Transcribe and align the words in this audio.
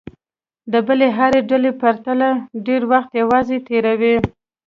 د 0.71 0.73
بلې 0.87 1.07
هرې 1.17 1.41
ډلې 1.49 1.71
پرتله 1.81 2.29
ډېر 2.65 2.81
وخت 2.91 3.11
یوازې 3.21 3.57
تېروي. 3.67 4.15